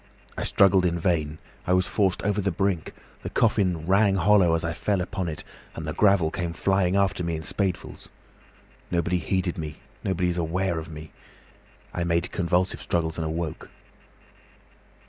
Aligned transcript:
I 0.35 0.45
struggled 0.45 0.83
in 0.83 0.97
vain, 0.99 1.37
I 1.67 1.73
was 1.73 1.85
forced 1.85 2.23
over 2.23 2.41
the 2.41 2.49
brink, 2.49 2.91
the 3.21 3.29
coffin 3.29 3.85
rang 3.85 4.15
hollow 4.15 4.55
as 4.55 4.63
I 4.63 4.73
fell 4.73 4.99
upon 4.99 5.27
it, 5.27 5.43
and 5.75 5.85
the 5.85 5.93
gravel 5.93 6.31
came 6.31 6.53
flying 6.53 6.95
after 6.95 7.23
me 7.23 7.35
in 7.35 7.43
spadefuls. 7.43 8.09
Nobody 8.89 9.19
heeded 9.19 9.59
me, 9.59 9.79
nobody 10.03 10.29
was 10.29 10.37
aware 10.37 10.79
of 10.79 10.89
me. 10.89 11.11
I 11.93 12.03
made 12.03 12.31
convulsive 12.31 12.81
struggles 12.81 13.19
and 13.19 13.25
awoke. 13.25 13.69